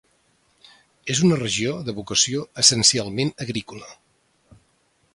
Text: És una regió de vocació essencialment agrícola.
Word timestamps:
És 1.15 1.21
una 1.27 1.37
regió 1.41 1.75
de 1.89 1.95
vocació 1.99 2.49
essencialment 2.65 3.33
agrícola. 3.49 3.95